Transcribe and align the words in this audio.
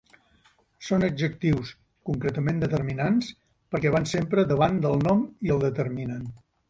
Són 0.85 1.03
adjectius, 1.07 1.73
concretament 2.09 2.63
determinants, 2.63 3.29
perquè 3.75 3.93
van 3.97 4.09
sempre 4.13 4.47
davant 4.53 4.81
del 4.87 4.99
nom 5.09 5.23
i 5.51 5.55
el 5.59 5.63
determinen. 5.67 6.27